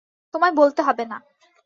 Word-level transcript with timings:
তোমায় 0.33 0.53
বলতে 0.53 0.81
হবে 0.81 1.03
না। 1.05 1.17